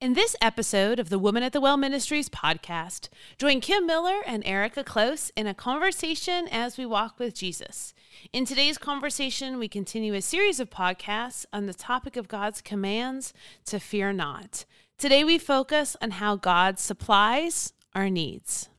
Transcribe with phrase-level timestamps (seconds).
[0.00, 4.42] In this episode of the Woman at the Well Ministries podcast, join Kim Miller and
[4.46, 7.92] Erika Klose in a conversation as we walk with Jesus.
[8.32, 13.34] In today's conversation, we continue a series of podcasts on the topic of God's commands
[13.66, 14.64] to fear not.
[14.96, 18.69] Today, we focus on how God supplies our needs.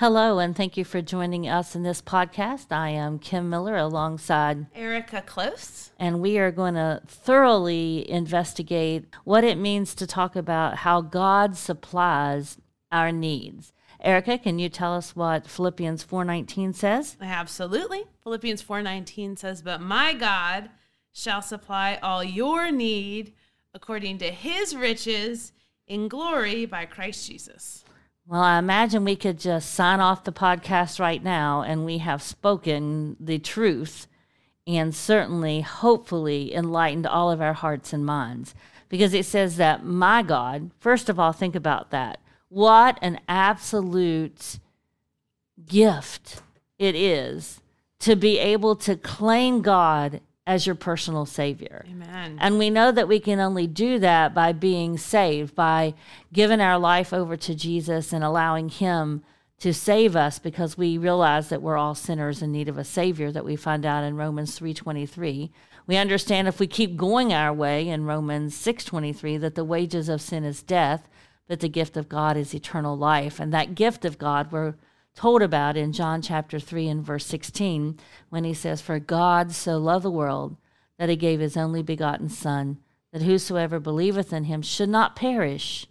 [0.00, 2.72] Hello, and thank you for joining us in this podcast.
[2.72, 5.90] I am Kim Miller alongside, Erika Klose.
[5.98, 11.54] and we are going to thoroughly investigate what it means to talk about how God
[11.54, 12.56] supplies
[12.90, 13.74] our needs.
[14.00, 17.18] Erika, can you tell us what Philippians 4:19 says?
[17.20, 18.04] Absolutely.
[18.22, 20.70] Philippians 4:19 says, "But my God
[21.12, 23.34] shall supply all your need
[23.74, 25.52] according to his riches
[25.86, 27.84] in glory by Christ Jesus."
[28.30, 32.22] Well, I imagine we could just sign off the podcast right now and we have
[32.22, 34.06] spoken the truth
[34.68, 38.54] and certainly, hopefully, enlightened all of our hearts and minds.
[38.88, 42.20] Because it says that my God, first of all, think about that.
[42.48, 44.60] What an absolute
[45.66, 46.40] gift
[46.78, 47.60] it is
[47.98, 51.84] to be able to claim God as your personal Savior.
[51.88, 52.36] Amen.
[52.40, 55.94] And we know that we can only do that by being saved, by
[56.32, 59.22] giving our life over to Jesus and allowing Him
[59.60, 63.30] to save us because we realize that we're all sinners in need of a Savior
[63.30, 65.50] that we find out in Romans 3.23.
[65.86, 70.20] We understand if we keep going our way in Romans 6.23 that the wages of
[70.20, 71.08] sin is death,
[71.46, 73.38] but the gift of God is eternal life.
[73.38, 74.74] And that gift of God we're
[75.14, 77.98] told about in John chapter 3 and verse 16
[78.28, 80.56] when he says, For God so loved the world
[80.98, 82.78] that he gave his only begotten Son,
[83.12, 85.86] that whosoever believeth in him should not perish,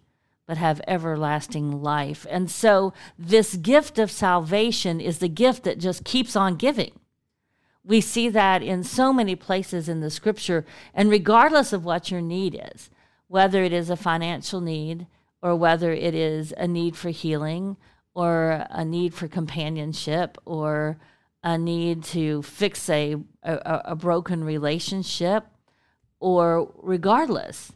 [0.46, 2.26] but have everlasting life.
[2.30, 6.92] And so this gift of salvation is the gift that just keeps on giving.
[7.84, 12.22] We see that in so many places in the scripture, and regardless of what your
[12.22, 12.90] need is,
[13.28, 15.08] whether it is a financial need
[15.42, 17.78] or whether it is a need for healing
[18.14, 20.98] or a need for companionship or
[21.44, 25.46] a need to fix a, a, a broken relationship
[26.20, 27.72] or regardless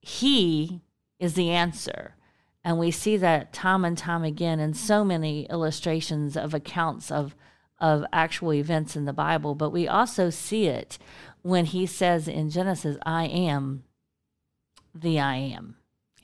[0.00, 0.82] he
[1.18, 2.14] is the answer
[2.62, 7.34] and we see that time and time again in so many illustrations of accounts of
[7.78, 10.98] of actual events in the bible but we also see it
[11.40, 13.82] when he says in genesis i am
[14.94, 15.76] the i am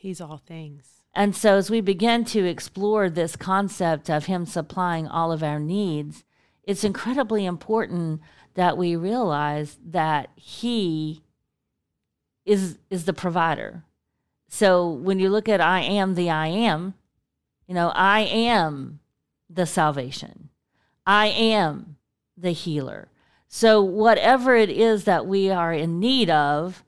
[0.06, 0.95] He's all things.
[1.16, 5.58] And so, as we begin to explore this concept of Him supplying all of our
[5.58, 6.24] needs,
[6.62, 8.20] it's incredibly important
[8.52, 11.22] that we realize that He
[12.44, 13.82] is is the provider.
[14.50, 16.92] So, when you look at I am the I am,
[17.66, 19.00] you know, I am
[19.48, 20.50] the salvation.
[21.06, 21.96] I am
[22.36, 23.08] the healer.
[23.48, 26.84] So, whatever it is that we are in need of,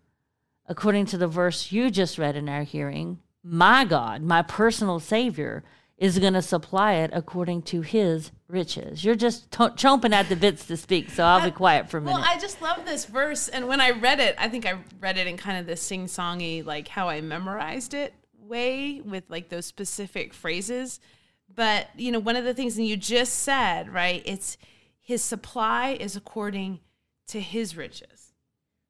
[0.66, 5.64] according to the verse you just read in our hearing, my God, my personal Savior,
[5.96, 9.04] is going to supply it according to His riches.
[9.04, 12.00] You're just to- chomping at the bits to speak, so I'll be quiet for a
[12.00, 12.14] minute.
[12.14, 15.18] Well, I just love this verse, and when I read it, I think I read
[15.18, 18.14] it in kind of this sing-songy, like how I memorized it
[18.48, 21.00] way with like those specific phrases.
[21.54, 24.22] But you know, one of the things that you just said, right?
[24.24, 24.56] It's
[25.00, 26.80] His supply is according
[27.28, 28.32] to His riches,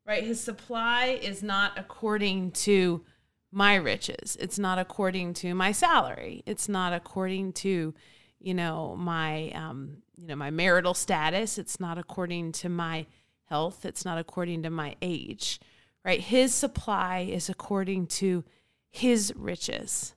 [0.06, 0.22] right?
[0.22, 3.04] His supply is not according to
[3.50, 4.36] my riches.
[4.40, 6.42] It's not according to my salary.
[6.46, 7.94] It's not according to,
[8.38, 11.58] you know, my um, you know, my marital status.
[11.58, 13.06] It's not according to my
[13.46, 13.84] health.
[13.84, 15.60] It's not according to my age.
[16.04, 16.20] Right?
[16.20, 18.44] His supply is according to
[18.90, 20.14] his riches.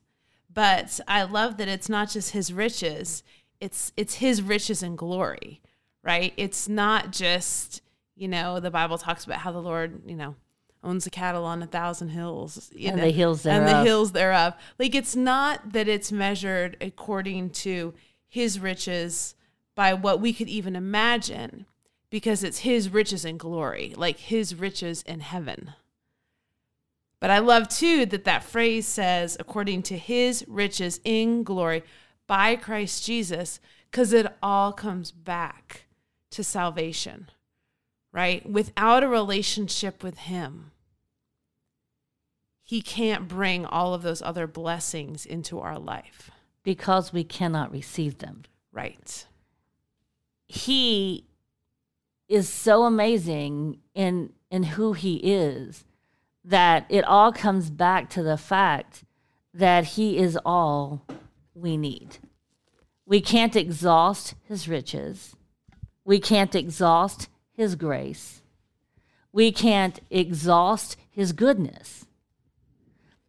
[0.52, 3.22] But I love that it's not just his riches,
[3.60, 5.62] it's it's his riches and glory,
[6.02, 6.34] right?
[6.36, 7.80] It's not just,
[8.14, 10.34] you know, the Bible talks about how the Lord, you know,
[10.82, 13.86] owns the cattle on a thousand hills And know, the hills and the thereof.
[13.86, 17.94] hills thereof like it's not that it's measured according to
[18.28, 19.34] his riches
[19.74, 21.66] by what we could even imagine
[22.10, 25.72] because it's his riches in glory, like his riches in heaven.
[27.20, 31.84] But I love too that that phrase says, according to his riches in glory
[32.26, 35.84] by Christ Jesus, because it all comes back
[36.32, 37.30] to salvation,
[38.12, 38.44] right?
[38.48, 40.71] Without a relationship with him,
[42.72, 46.30] he can't bring all of those other blessings into our life.
[46.62, 48.44] because we cannot receive them.
[48.72, 49.26] Right.
[50.46, 51.26] He
[52.28, 55.84] is so amazing in in who he is
[56.42, 59.04] that it all comes back to the fact
[59.52, 61.04] that he is all
[61.54, 62.16] we need.
[63.04, 65.36] We can't exhaust his riches.
[66.06, 68.40] We can't exhaust his grace.
[69.30, 72.06] We can't exhaust his goodness.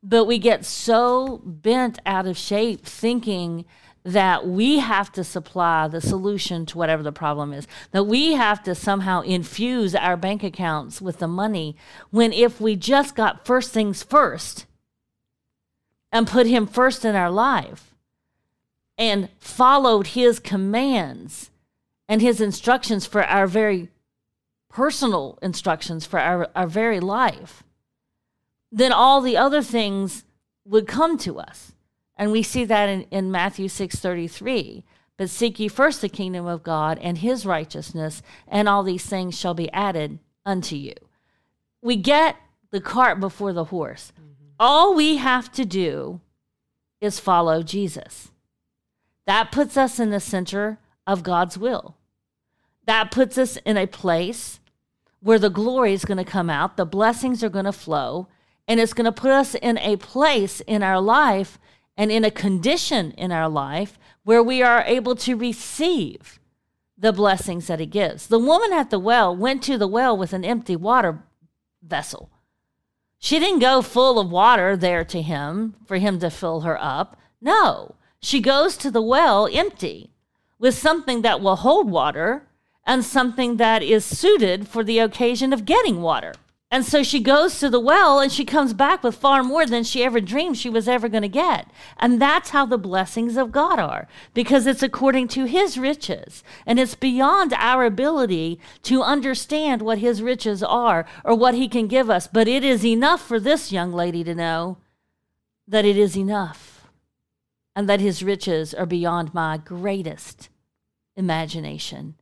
[0.04, 3.66] But we get so bent out of shape thinking
[4.04, 8.62] that we have to supply the solution to whatever the problem is, that we have
[8.64, 11.78] to somehow infuse our bank accounts with the money,
[12.10, 14.66] when if we just got first things first
[16.12, 17.96] and put him first in our life
[18.98, 21.50] and followed his commands
[22.10, 23.90] and his instructions for our very
[24.70, 27.64] personal instructions for our, our very life,
[28.74, 30.26] then all the other things
[30.66, 31.74] would come to us.
[32.18, 34.84] And we see that in, in Matthew 6:33.
[35.16, 39.38] But seek ye first the kingdom of God and his righteousness, and all these things
[39.38, 40.96] shall be added unto you.
[41.84, 42.36] We get
[42.72, 44.12] the cart before the horse.
[44.20, 44.54] Mm-hmm.
[44.60, 46.20] All we have to do
[47.00, 48.32] is follow Jesus.
[49.28, 51.96] That puts us in the center of God's will.
[52.88, 54.60] That puts us in a place
[55.22, 58.28] where the glory is going to come out, the blessings are going to flow,
[58.68, 61.60] and it's going to put us in a place in our life
[61.98, 66.40] and in a condition in our life where we are able to receive
[66.98, 68.28] the blessings that He gives.
[68.28, 71.24] The woman at the well went to the well with an empty water
[71.82, 72.30] vessel.
[73.24, 77.16] She didn't go full of water there to him for him to fill her up.
[77.40, 80.12] No, she goes to the well empty
[80.60, 82.48] with something that will hold water
[82.86, 86.34] and something that is suited for the occasion of getting water.
[86.74, 89.84] And so she goes to the well and she comes back with far more than
[89.84, 91.70] she ever dreamed she was ever going to get.
[92.00, 96.44] And that's how the blessings of God are, because it's according to his riches.
[96.66, 101.86] And it's beyond our ability to understand what his riches are or what he can
[101.86, 102.26] give us.
[102.26, 104.78] But it is enough for this young lady to know
[105.68, 106.88] that it is enough
[107.76, 110.50] and that his riches are beyond my greatest
[111.16, 112.16] imagination.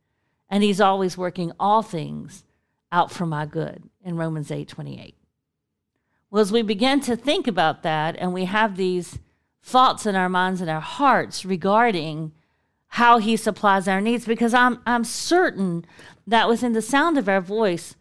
[0.50, 2.44] And he's always working all things
[2.92, 5.16] out for my good in Romans 8 28.
[6.30, 9.18] Well, as we begin to think about that and we have these
[9.62, 12.32] thoughts in our minds and our hearts regarding
[12.88, 15.84] how he supplies our needs, because I'm, I'm certain
[16.26, 17.96] that within the sound of our voice,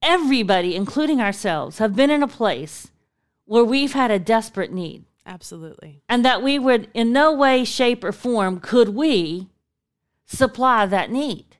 [0.00, 2.92] everybody, including ourselves, have been in a place
[3.44, 6.00] where we've had a desperate need Absolutely.
[6.08, 9.48] and that we would in no way shape or form could we
[10.26, 11.51] supply that need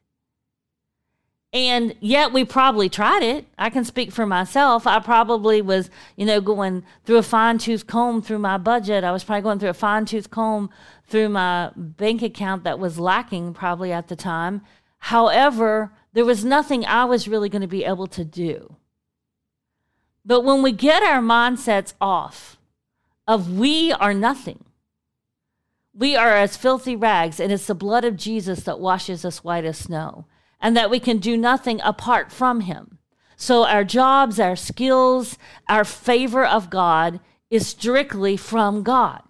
[1.52, 3.46] and yet we probably tried it.
[3.58, 4.86] I can speak for myself.
[4.86, 9.04] I probably was you know going through a fine-tooth comb through my budget.
[9.04, 10.70] I was probably going through a fine-tooth comb
[11.06, 14.62] through my bank account that was lacking probably at the time.
[14.98, 18.76] However there was nothing i was really going to be able to do.
[20.24, 22.58] But when we get our mindsets off
[23.26, 24.64] of we are nothing.
[25.94, 29.64] We are as filthy rags, and it's the blood of Jesus that washes us white
[29.64, 30.26] as snow,
[30.62, 32.98] and that we can do nothing apart from him.
[33.36, 35.36] So our jobs, our skills,
[35.68, 39.22] our favor of God is strictly from God.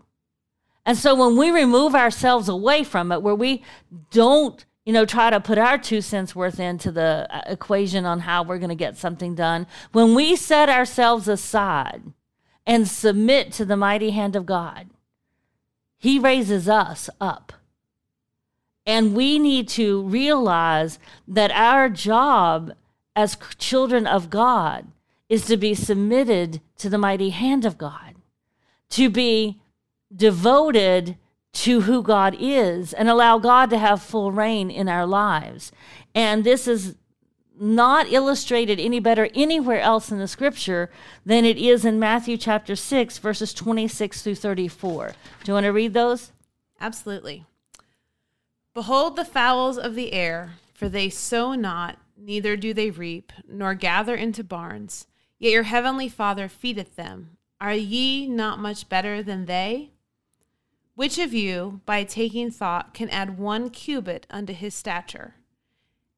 [0.85, 3.63] And so when we remove ourselves away from it, where we
[4.11, 8.21] don't, you know, try to put our two cents worth into the uh, equation on
[8.21, 12.03] how we're going to get something done, when we set ourselves aside,
[12.67, 14.91] and submit to the mighty hand of God,
[15.99, 17.53] He raises us up.
[18.85, 20.99] And we need to realize
[21.29, 22.73] that our job
[23.15, 24.89] as children of God
[25.29, 28.17] is to be submitted to the mighty hand of God,
[28.91, 29.61] to be
[30.15, 31.17] devoted
[31.53, 35.71] to who God is and allow God to have full reign in our lives.
[36.15, 36.97] And this is
[37.59, 40.91] not illustrated any better anywhere else in the scripture
[41.25, 45.09] than it is in Matthew chapter 6, verses 26 through 34.
[45.09, 45.15] Do
[45.51, 46.33] you want to read those?
[46.81, 47.45] Absolutely.
[48.75, 53.75] Behold the fowls of the air, for they sow not, neither do they reap, nor
[53.75, 55.07] gather into barns,
[55.39, 57.37] yet your heavenly Father feedeth them.
[57.61, 59.91] Are ye not much better than they?
[60.95, 65.35] Which of you, by taking thought, can add one cubit unto his stature?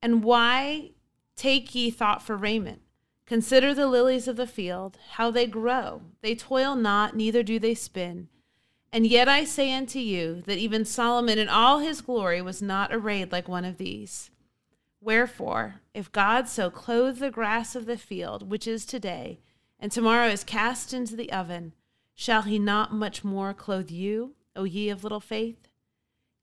[0.01, 0.91] And why
[1.37, 2.83] take ye thought for raiment?
[3.27, 6.03] Consider the lilies of the field, how they grow.
[6.23, 8.29] They toil not, neither do they spin.
[8.95, 12.95] And yet I say unto you that even Solomon in all his glory was not
[12.95, 14.31] arrayed like one of these.
[15.01, 19.41] Wherefore, if God so clothe the grass of the field, which is today,
[19.81, 21.73] and tomorrow is cast into the oven,
[22.15, 25.67] shall he not much more clothe you, O ye of little faith?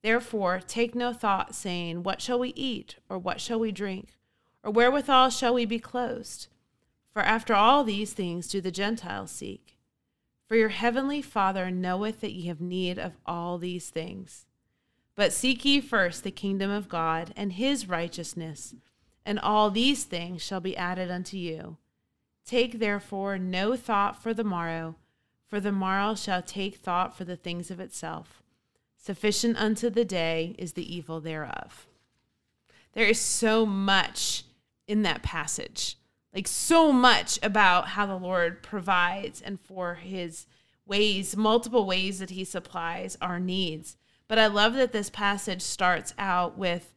[0.03, 4.09] Therefore, take no thought, saying, What shall we eat, or what shall we drink,
[4.61, 6.47] or wherewithal shall we be clothed?
[7.13, 9.77] For after all these things do the Gentiles seek.
[10.51, 14.47] For your heavenly Father knoweth that ye have need of all these things.
[15.15, 18.75] But seek ye first the kingdom of God and his righteousness,
[19.25, 21.77] and all these things shall be added unto you.
[22.45, 24.97] Take therefore no thought for the morrow,
[25.47, 28.43] for the morrow shall take thought for the things of itself.
[28.97, 31.87] Sufficient unto the day is the evil thereof.
[32.91, 34.43] There is so much
[34.85, 35.95] in that passage,
[36.33, 40.45] like so much about how the Lord provides and for his
[40.85, 43.97] ways, multiple ways that he supplies our needs.
[44.27, 46.93] But I love that this passage starts out with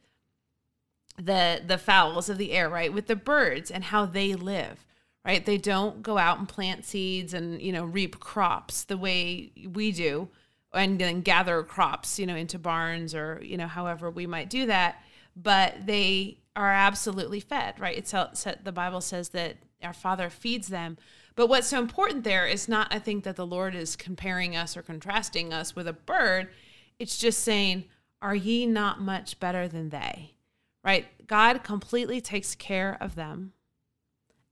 [1.17, 2.93] the the fowls of the air, right?
[2.93, 4.85] With the birds and how they live,
[5.25, 5.45] right?
[5.45, 9.91] They don't go out and plant seeds and, you know, reap crops the way we
[9.91, 10.29] do
[10.73, 14.65] and then gather crops, you know, into barns or, you know, however we might do
[14.65, 15.01] that,
[15.35, 17.97] but they are absolutely fed, right?
[17.97, 20.97] It's the Bible says that our Father feeds them.
[21.35, 24.77] But what's so important there is not, I think, that the Lord is comparing us
[24.77, 26.49] or contrasting us with a bird.
[26.97, 27.85] It's just saying,
[28.21, 30.35] Are ye not much better than they?
[30.83, 31.07] Right?
[31.27, 33.51] God completely takes care of them.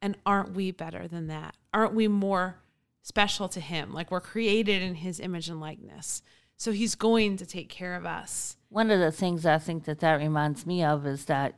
[0.01, 1.55] And aren't we better than that?
[1.73, 2.57] Aren't we more
[3.01, 3.93] special to Him?
[3.93, 6.21] Like we're created in His image and likeness.
[6.57, 8.57] So He's going to take care of us.
[8.67, 11.55] One of the things I think that that reminds me of is that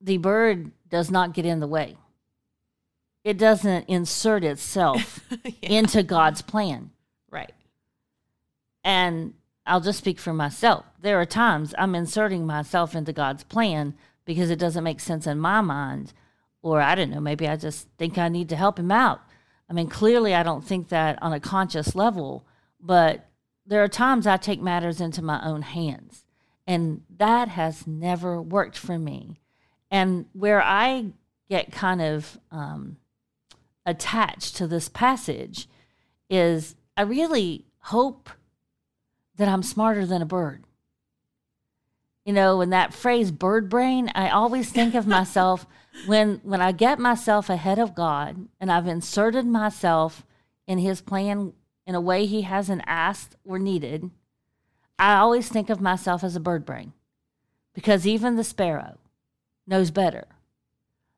[0.00, 1.96] the bird does not get in the way.
[3.22, 5.70] It doesn't insert itself Yeah.
[5.70, 6.90] into God's plan.
[7.30, 7.52] Right.
[8.82, 9.34] And
[9.66, 10.86] I'll just speak for myself.
[11.00, 15.38] There are times I'm inserting myself into God's plan because it doesn't make sense in
[15.38, 16.12] my mind.
[16.62, 19.20] Or I don't know, maybe I just think I need to help him out.
[19.68, 22.44] I mean, clearly I don't think that on a conscious level,
[22.80, 23.26] but
[23.66, 26.24] there are times I take matters into my own hands.
[26.66, 29.40] And that has never worked for me.
[29.90, 31.06] And where I
[31.48, 32.96] get kind of um,
[33.84, 35.68] attached to this passage
[36.28, 38.30] is I really hope
[39.36, 40.64] that I'm smarter than a bird.
[42.24, 45.66] You know, and that phrase bird brain, I always think of myself
[46.06, 50.24] when when I get myself ahead of God and I've inserted myself
[50.66, 51.54] in his plan
[51.86, 54.10] in a way he hasn't asked or needed,
[54.98, 56.92] I always think of myself as a bird brain.
[57.74, 58.98] Because even the sparrow
[59.70, 60.26] knows better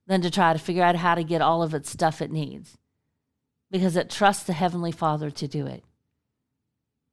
[0.06, 2.76] than to try to figure out how to get all of its stuff it needs
[3.70, 5.82] because it trusts the Heavenly Father to do it.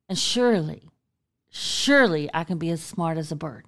[0.10, 0.90] And surely,
[1.50, 3.66] surely I can be as smart as a bird.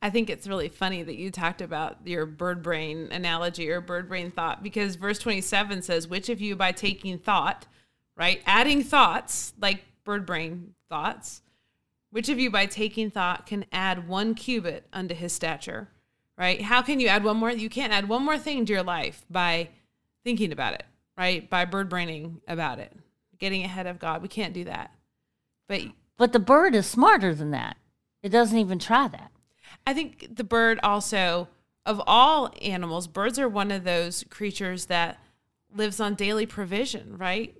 [0.00, 4.08] I think it's really funny that you talked about your bird brain analogy or bird
[4.08, 7.66] brain thought because verse 27 says, Which of you by taking thought,
[8.16, 11.42] right, adding thoughts like bird brain thoughts,
[12.10, 15.88] which of you by taking thought can add one cubit unto his stature,
[16.38, 16.60] right?
[16.62, 17.50] How can you add one more?
[17.50, 19.68] You can't add one more thing to your life by
[20.24, 20.84] thinking about it,
[21.16, 21.48] right?
[21.48, 22.92] By bird braining about it,
[23.38, 24.22] getting ahead of God.
[24.22, 24.92] We can't do that.
[25.68, 25.82] But
[26.16, 27.76] But the bird is smarter than that.
[28.22, 29.32] It doesn't even try that.
[29.86, 31.48] I think the bird also,
[31.84, 35.18] of all animals, birds are one of those creatures that
[35.74, 37.56] lives on daily provision, right?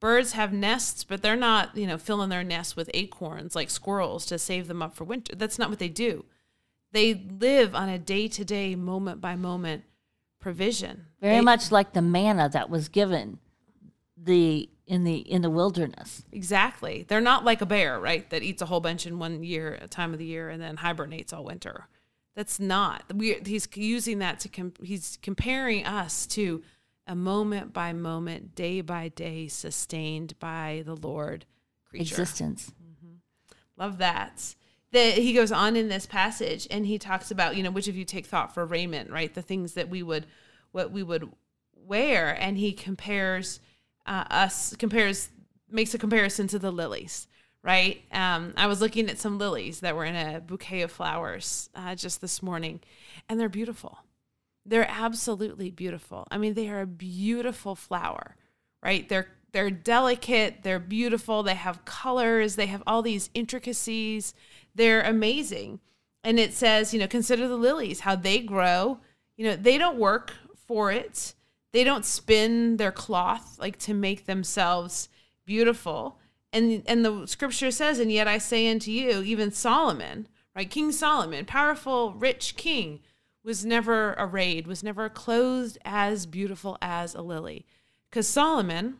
[0.00, 4.26] Birds have nests, but they're not, you know, filling their nests with acorns like squirrels
[4.26, 5.34] to save them up for winter.
[5.34, 6.24] That's not what they do.
[6.92, 9.84] They live on a day to day, moment by moment
[10.38, 11.06] provision.
[11.20, 13.38] Very They- much like the manna that was given
[14.16, 16.24] the in the in the wilderness.
[16.32, 17.04] Exactly.
[17.08, 18.28] They're not like a bear, right?
[18.30, 20.76] That eats a whole bunch in one year, a time of the year, and then
[20.76, 21.88] hibernates all winter.
[22.36, 23.02] That's not.
[23.14, 24.48] We, he's using that to.
[24.48, 26.62] Com- he's comparing us to
[27.06, 31.46] a moment by moment, day by day, sustained by the Lord
[31.84, 32.02] creature.
[32.14, 32.72] Existence.
[32.82, 33.14] Mm-hmm.
[33.76, 34.54] Love that.
[34.92, 37.96] That he goes on in this passage and he talks about, you know, which of
[37.96, 39.32] you take thought for raiment, right?
[39.34, 40.26] The things that we would,
[40.72, 41.30] what we would
[41.74, 43.60] wear, and he compares
[44.06, 45.30] uh, us, compares,
[45.68, 47.26] makes a comparison to the lilies,
[47.62, 48.02] right?
[48.12, 51.94] Um, I was looking at some lilies that were in a bouquet of flowers uh,
[51.94, 52.80] just this morning,
[53.28, 53.98] and they're beautiful.
[54.64, 56.26] They're absolutely beautiful.
[56.30, 58.36] I mean, they are a beautiful flower,
[58.82, 59.08] right?
[59.08, 64.34] They're they're delicate, they're beautiful, they have colors, they have all these intricacies.
[64.74, 65.80] They're amazing.
[66.22, 68.98] And it says, you know, consider the lilies, how they grow.
[69.36, 70.32] You know, they don't work
[70.66, 71.34] for it.
[71.72, 75.08] They don't spin their cloth like to make themselves
[75.44, 76.18] beautiful.
[76.52, 80.68] And and the scripture says, and yet I say unto you, even Solomon, right?
[80.68, 83.00] King Solomon, powerful, rich king,
[83.44, 87.64] was never arrayed, was never clothed as beautiful as a lily.
[88.10, 88.98] Because Solomon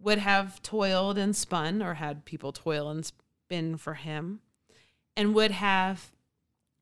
[0.00, 4.40] would have toiled and spun, or had people toil and spin for him,
[5.16, 6.10] and would have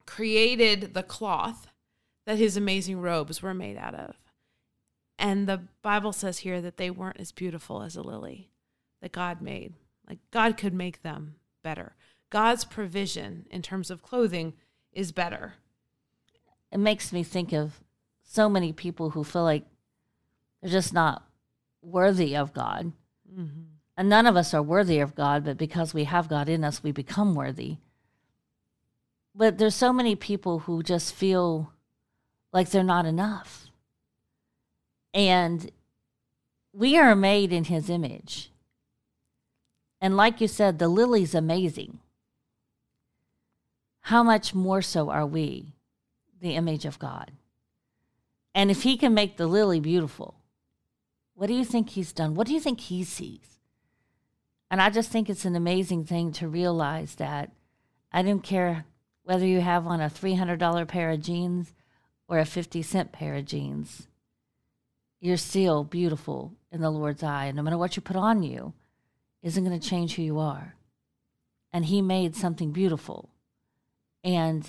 [0.07, 1.69] created the cloth
[2.25, 4.17] that his amazing robes were made out of.
[5.19, 8.51] And the Bible says here that they weren't as beautiful as a lily
[9.01, 9.75] that God made.
[10.09, 11.97] Like God could make them better.
[12.31, 14.55] God's provision in terms of clothing
[14.93, 15.55] is better.
[16.71, 17.81] It makes me think of
[18.23, 19.65] so many people who feel like
[20.61, 21.27] they're just not
[21.83, 22.93] worthy of God.
[23.33, 23.63] Mm-hmm.
[23.97, 26.83] And none of us are worthy of God, but because we have God in us,
[26.83, 27.79] we become worthy.
[29.35, 31.73] But there's so many people who just feel
[32.53, 33.67] like they're not enough.
[35.13, 35.71] And
[36.73, 38.53] we are made in his image.
[40.01, 41.99] And like you said, the lily's amazing.
[44.03, 45.75] How much more so are we,
[46.41, 47.33] the image of God?
[48.55, 50.38] And if he can make the lily beautiful,
[51.39, 52.35] what do you think he's done?
[52.35, 53.61] What do you think he sees?
[54.73, 57.53] And I just think it's an amazing thing to realize that
[58.11, 58.85] I don't care
[59.23, 61.73] whether you have on a $300 pair of jeans
[62.27, 64.09] or a 50 cent pair of jeans.
[65.21, 67.45] You're still beautiful in the Lord's eye.
[67.45, 68.73] And no matter what you put on you,
[69.41, 70.75] isn't going to change who you are.
[71.73, 73.29] And he made something beautiful.
[74.25, 74.69] And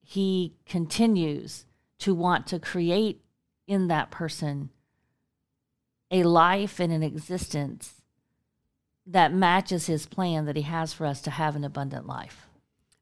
[0.00, 1.64] he continues
[2.00, 3.20] to want to create
[3.68, 4.70] in that person
[6.10, 8.02] a life and an existence
[9.06, 12.46] that matches his plan that he has for us to have an abundant life.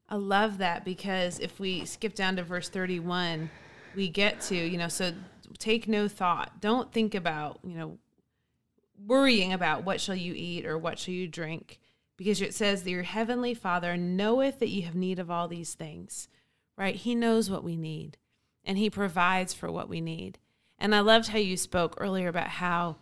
[0.09, 3.49] I love that because if we skip down to verse 31,
[3.95, 5.13] we get to, you know, so
[5.57, 6.61] take no thought.
[6.61, 7.97] Don't think about, you know,
[9.05, 11.79] worrying about what shall you eat or what shall you drink
[12.17, 15.75] because it says that your heavenly father knoweth that you have need of all these
[15.75, 16.27] things
[16.77, 18.17] right he knows what we need
[18.63, 20.39] and he provides for what we need
[20.79, 22.95] and i loved how you spoke earlier about how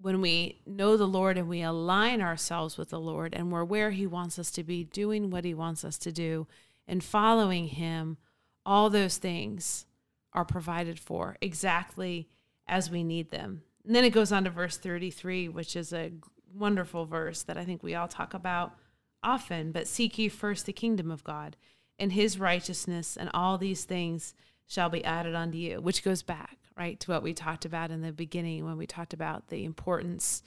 [0.00, 3.90] when we know the lord and we align ourselves with the lord and we're where
[3.90, 6.46] he wants us to be doing what he wants us to do
[6.86, 8.16] and following him
[8.64, 9.86] all those things
[10.32, 12.28] are provided for exactly
[12.68, 16.12] as we need them and then it goes on to verse 33, which is a
[16.52, 18.74] wonderful verse that I think we all talk about
[19.22, 19.70] often.
[19.70, 21.56] But seek ye first the kingdom of God
[21.98, 24.34] and his righteousness, and all these things
[24.66, 28.02] shall be added unto you, which goes back, right, to what we talked about in
[28.02, 30.42] the beginning when we talked about the importance,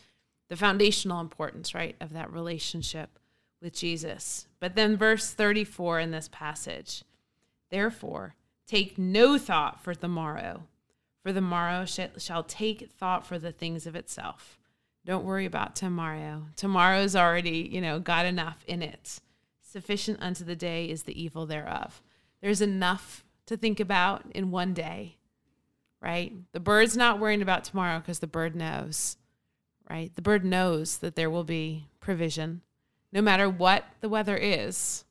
[0.48, 3.20] the foundational importance, right, of that relationship
[3.62, 4.48] with Jesus.
[4.60, 7.04] But then verse 34 in this passage,
[7.70, 8.36] therefore,
[8.68, 10.64] take no thought for the morrow
[11.22, 14.58] for the morrow sh- shall take thought for the things of itself.
[15.06, 16.46] Don't worry about tomorrow.
[16.56, 19.20] Tomorrow's already, you know, got enough in it.
[19.62, 22.02] Sufficient unto the day is the evil thereof.
[22.42, 25.18] There's enough to think about in one day,
[26.02, 26.34] right?
[26.52, 29.18] The bird's not worrying about tomorrow because the bird knows,
[29.90, 30.14] right?
[30.16, 32.62] The bird knows that there will be provision.
[33.12, 35.04] No matter what the weather is,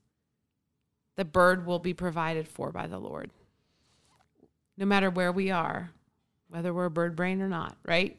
[1.17, 3.31] the bird will be provided for by the Lord.
[4.77, 5.91] No matter where we are,
[6.49, 8.19] whether we're a bird brain or not, right?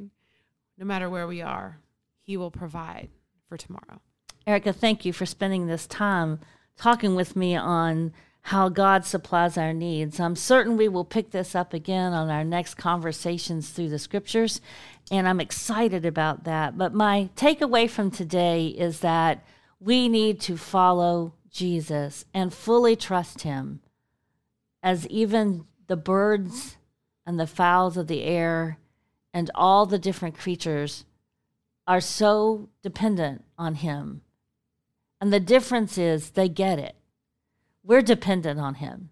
[0.78, 1.80] No matter where we are,
[2.22, 3.10] He will provide
[3.48, 4.02] for tomorrow.
[4.46, 6.40] Erika, thank you for spending this time
[6.76, 10.20] talking with me on how God supplies our needs.
[10.20, 14.62] I'm certain we will pick this up again on our next conversations through the scriptures,
[15.12, 16.78] and I'm excited about that.
[16.78, 19.46] But my takeaway from today is that
[19.80, 23.82] we need to follow Jesus and fully trust Him,
[24.82, 26.78] as even the birds
[27.26, 28.78] and the fowls of the air
[29.34, 31.06] and all the different creatures
[31.88, 34.22] are so dependent on Him.
[35.22, 36.96] And the difference is they get it.
[37.90, 39.10] We're dependent on Him.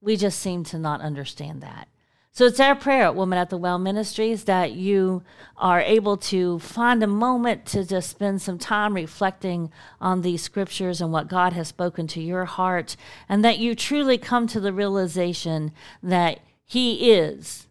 [0.00, 1.88] We just seem to not understand that.
[2.32, 5.22] So it's our prayer at Woman at the Well Ministries that you
[5.58, 11.02] are able to find a moment to just spend some time reflecting on these scriptures
[11.02, 12.96] and what God has spoken to your heart,
[13.28, 17.66] and that you truly come to the realization that He is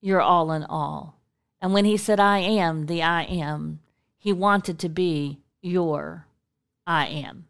[0.00, 1.20] your all in all.
[1.60, 3.80] And when He said, I am the I am,
[4.16, 6.24] He wanted to be your
[6.86, 7.48] I am.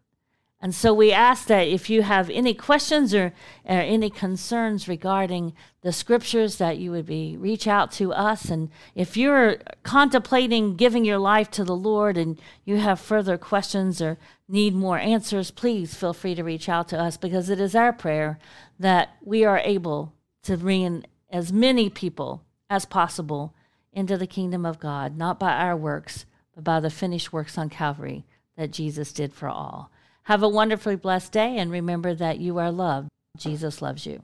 [0.59, 3.27] And so we ask that if you have any questions or,
[3.63, 8.45] or any concerns regarding the scriptures, that you would be reach out to us.
[8.45, 14.01] And if you're contemplating giving your life to the Lord and you have further questions
[14.01, 14.17] or
[14.47, 17.93] need more answers, please feel free to reach out to us because it is our
[17.93, 18.39] prayer
[18.79, 23.53] that we are able to bring in as many people as possible
[23.93, 27.69] into the kingdom of God, not by our works, but by the finished works on
[27.69, 29.91] Calvary that Jesus did for all.
[30.27, 33.07] Have a wonderfully blessed day and remember that you are loved.
[33.37, 34.21] Jesus loves you.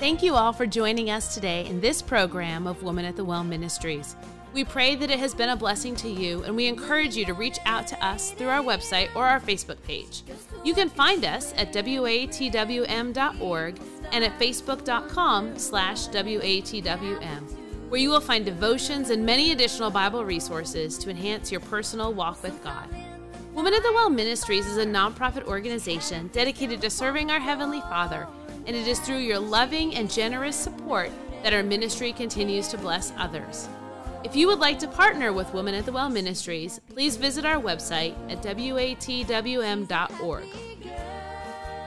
[0.00, 3.42] Thank you all for joining us today in this program of Woman at the Well
[3.42, 4.16] Ministries.
[4.52, 7.32] We pray that it has been a blessing to you, and we encourage you to
[7.32, 10.24] reach out to us through our website or our Facebook page.
[10.62, 13.16] You can find us at watwm.org
[14.12, 17.63] and at facebook.com slash watwm,
[17.94, 22.42] where you will find devotions and many additional Bible resources to enhance your personal walk
[22.42, 22.88] with God.
[23.52, 28.26] Woman at the Well Ministries is a nonprofit organization dedicated to serving our Heavenly Father,
[28.66, 31.12] and it is through your loving and generous support
[31.44, 33.68] that our ministry continues to bless others.
[34.24, 37.62] If you would like to partner with Women at the Well Ministries, please visit our
[37.62, 40.46] website at watwm.org.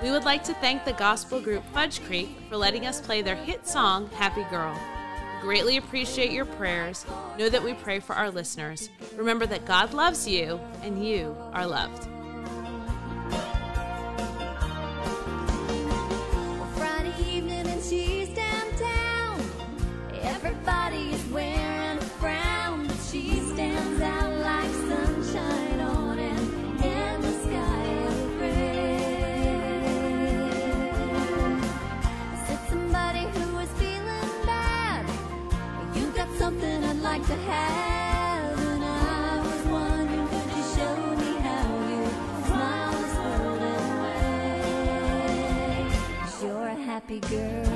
[0.02, 3.36] We would like to thank the gospel group Fudge Creek for letting us play their
[3.36, 4.80] hit song, Happy Girl.
[5.42, 7.06] Greatly appreciate your prayers.
[7.38, 8.90] Know that we pray for our listeners.
[9.16, 12.08] Remember that God loves you and you are loved.
[47.30, 47.67] Girl.